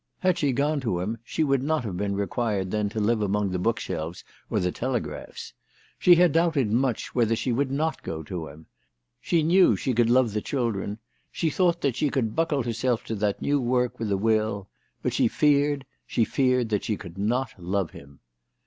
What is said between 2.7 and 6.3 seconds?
then to live among the bookshelves or the telegraphs. She